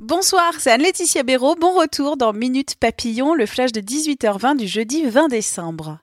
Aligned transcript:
Bonsoir, 0.00 0.52
c'est 0.58 0.70
Anne-Laetitia 0.70 1.22
Béraud. 1.22 1.56
Bon 1.56 1.78
retour 1.78 2.16
dans 2.16 2.32
Minute 2.32 2.76
Papillon, 2.76 3.34
le 3.34 3.46
flash 3.46 3.72
de 3.72 3.80
18h20 3.80 4.56
du 4.56 4.66
jeudi 4.66 5.04
20 5.04 5.28
décembre. 5.28 5.98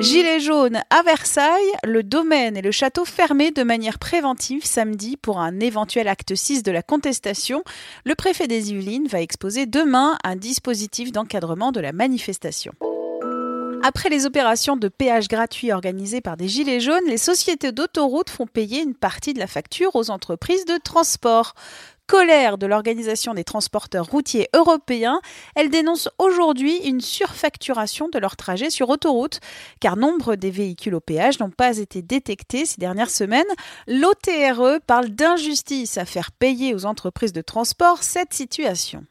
Gilets 0.00 0.40
jaunes 0.40 0.82
à 0.90 1.02
Versailles, 1.02 1.72
le 1.84 2.02
domaine 2.02 2.56
et 2.56 2.62
le 2.62 2.72
château 2.72 3.04
fermés 3.04 3.52
de 3.52 3.62
manière 3.62 3.98
préventive 3.98 4.64
samedi 4.64 5.16
pour 5.16 5.38
un 5.38 5.60
éventuel 5.60 6.08
acte 6.08 6.34
6 6.34 6.62
de 6.62 6.72
la 6.72 6.82
contestation. 6.82 7.62
Le 8.04 8.14
préfet 8.14 8.48
des 8.48 8.72
Yvelines 8.72 9.06
va 9.06 9.20
exposer 9.20 9.66
demain 9.66 10.18
un 10.24 10.36
dispositif 10.36 11.12
d'encadrement 11.12 11.72
de 11.72 11.80
la 11.80 11.92
manifestation. 11.92 12.72
Après 13.86 14.08
les 14.08 14.24
opérations 14.24 14.78
de 14.78 14.88
péage 14.88 15.28
gratuit 15.28 15.70
organisées 15.70 16.22
par 16.22 16.38
des 16.38 16.48
Gilets 16.48 16.80
jaunes, 16.80 17.04
les 17.06 17.18
sociétés 17.18 17.70
d'autoroutes 17.70 18.30
font 18.30 18.46
payer 18.46 18.80
une 18.80 18.94
partie 18.94 19.34
de 19.34 19.38
la 19.38 19.46
facture 19.46 19.94
aux 19.94 20.10
entreprises 20.10 20.64
de 20.64 20.78
transport. 20.82 21.52
Colère 22.06 22.56
de 22.56 22.66
l'Organisation 22.66 23.34
des 23.34 23.44
transporteurs 23.44 24.06
routiers 24.06 24.48
européens, 24.54 25.20
elle 25.54 25.68
dénonce 25.68 26.08
aujourd'hui 26.16 26.78
une 26.78 27.02
surfacturation 27.02 28.08
de 28.08 28.18
leurs 28.18 28.36
trajets 28.36 28.70
sur 28.70 28.88
autoroute, 28.88 29.40
car 29.80 29.98
nombre 29.98 30.34
des 30.34 30.50
véhicules 30.50 30.94
au 30.94 31.00
péage 31.00 31.38
n'ont 31.38 31.50
pas 31.50 31.76
été 31.76 32.00
détectés 32.00 32.64
ces 32.64 32.78
dernières 32.78 33.10
semaines. 33.10 33.44
L'OTRE 33.86 34.80
parle 34.86 35.10
d'injustice 35.10 35.98
à 35.98 36.06
faire 36.06 36.32
payer 36.32 36.74
aux 36.74 36.86
entreprises 36.86 37.34
de 37.34 37.42
transport 37.42 38.02
cette 38.02 38.32
situation. 38.32 39.04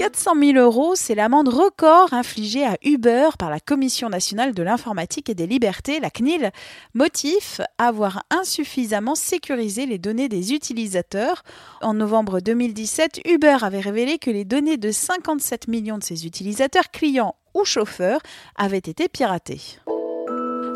400 0.00 0.30
000 0.34 0.58
euros, 0.58 0.94
c'est 0.94 1.14
l'amende 1.14 1.48
record 1.48 2.14
infligée 2.14 2.64
à 2.64 2.78
Uber 2.82 3.28
par 3.38 3.50
la 3.50 3.60
Commission 3.60 4.08
nationale 4.08 4.54
de 4.54 4.62
l'informatique 4.62 5.28
et 5.28 5.34
des 5.34 5.46
libertés, 5.46 6.00
la 6.00 6.08
CNIL. 6.08 6.52
Motif 6.94 7.60
avoir 7.76 8.22
insuffisamment 8.30 9.14
sécurisé 9.14 9.84
les 9.84 9.98
données 9.98 10.30
des 10.30 10.54
utilisateurs. 10.54 11.42
En 11.82 11.92
novembre 11.92 12.40
2017, 12.40 13.20
Uber 13.26 13.58
avait 13.60 13.80
révélé 13.80 14.16
que 14.16 14.30
les 14.30 14.46
données 14.46 14.78
de 14.78 14.90
57 14.90 15.68
millions 15.68 15.98
de 15.98 16.02
ses 16.02 16.24
utilisateurs, 16.24 16.90
clients 16.90 17.36
ou 17.52 17.66
chauffeurs, 17.66 18.20
avaient 18.56 18.78
été 18.78 19.06
piratées. 19.06 19.60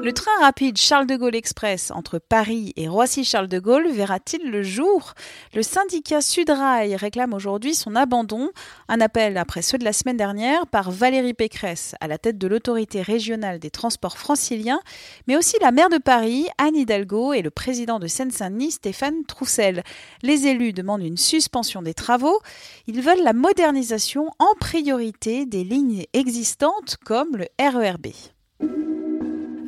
Le 0.05 0.13
train 0.13 0.39
rapide 0.39 0.77
Charles 0.77 1.07
de 1.07 1.17
Gaulle 1.17 1.35
Express 1.35 1.91
entre 1.91 2.19
Paris 2.19 2.75
et 2.77 2.89
Roissy-Charles 2.89 3.49
de 3.49 3.59
Gaulle 3.59 3.91
verra-t-il 3.91 4.51
le 4.51 4.63
jour? 4.63 5.15
Le 5.55 5.63
syndicat 5.63 6.21
Sudrail 6.21 6.95
réclame 6.95 7.33
aujourd'hui 7.33 7.75
son 7.75 7.97
abandon, 7.97 8.51
un 8.89 9.01
appel 9.01 9.39
après 9.39 9.63
ceux 9.63 9.79
de 9.79 9.85
la 9.85 9.95
semaine 9.95 10.19
dernière 10.19 10.67
par 10.67 10.91
Valérie 10.91 11.33
Pécresse 11.33 11.95
à 12.03 12.07
la 12.07 12.19
tête 12.19 12.37
de 12.37 12.47
l'autorité 12.47 13.01
régionale 13.01 13.59
des 13.59 13.71
transports 13.71 14.19
franciliens, 14.19 14.81
mais 15.27 15.39
aussi 15.39 15.57
la 15.63 15.73
maire 15.73 15.89
de 15.89 15.97
Paris, 15.97 16.49
Anne 16.59 16.77
Hidalgo, 16.77 17.33
et 17.33 17.41
le 17.41 17.51
président 17.51 17.99
de 17.99 18.07
Seine-Saint-Denis, 18.07 18.73
Stéphane 18.73 19.25
Troussel. 19.25 19.85
Les 20.21 20.47
élus 20.47 20.75
demandent 20.75 21.03
une 21.03 21.17
suspension 21.17 21.81
des 21.81 21.95
travaux. 21.95 22.41
Ils 22.87 23.01
veulent 23.01 23.25
la 23.25 23.33
modernisation 23.33 24.29
en 24.39 24.55
priorité 24.61 25.47
des 25.47 25.65
lignes 25.65 26.05
existantes 26.13 26.99
comme 27.07 27.39
le 27.39 27.47
RERB. 27.59 28.09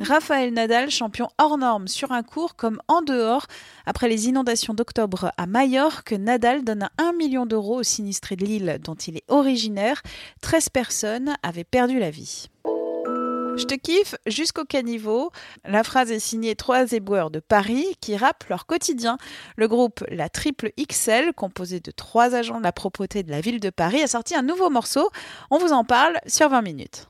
Raphaël 0.07 0.53
Nadal, 0.53 0.89
champion 0.89 1.27
hors 1.37 1.57
norme 1.57 1.89
sur 1.89 2.13
un 2.13 2.23
cours 2.23 2.55
comme 2.55 2.81
en 2.87 3.01
dehors. 3.01 3.45
Après 3.85 4.07
les 4.07 4.29
inondations 4.29 4.73
d'octobre 4.73 5.33
à 5.35 5.47
Majorque, 5.47 6.13
Nadal 6.13 6.63
donne 6.63 6.87
1 6.97 7.11
million 7.11 7.45
d'euros 7.45 7.79
aux 7.79 7.83
sinistrés 7.83 8.37
de 8.37 8.45
l'île 8.45 8.79
dont 8.81 8.95
il 8.95 9.17
est 9.17 9.25
originaire. 9.27 10.01
13 10.41 10.69
personnes 10.69 11.35
avaient 11.43 11.65
perdu 11.65 11.99
la 11.99 12.09
vie. 12.09 12.47
Je 13.57 13.65
te 13.65 13.75
kiffe 13.75 14.15
jusqu'au 14.25 14.63
caniveau. 14.63 15.31
La 15.65 15.83
phrase 15.83 16.09
est 16.11 16.19
signée 16.19 16.55
Trois 16.55 16.93
éboueurs 16.93 17.29
de 17.29 17.41
Paris 17.41 17.85
qui 17.99 18.15
rappent 18.15 18.45
leur 18.49 18.65
quotidien. 18.65 19.17
Le 19.57 19.67
groupe 19.67 20.05
La 20.09 20.29
Triple 20.29 20.71
XL, 20.79 21.33
composé 21.33 21.81
de 21.81 21.91
trois 21.91 22.33
agents 22.33 22.59
de 22.59 22.63
la 22.63 22.71
propreté 22.71 23.23
de 23.23 23.31
la 23.31 23.41
ville 23.41 23.59
de 23.59 23.71
Paris, 23.71 24.01
a 24.01 24.07
sorti 24.07 24.35
un 24.35 24.43
nouveau 24.43 24.69
morceau. 24.69 25.09
On 25.51 25.57
vous 25.57 25.73
en 25.73 25.83
parle 25.83 26.17
sur 26.27 26.47
20 26.47 26.61
minutes. 26.61 27.09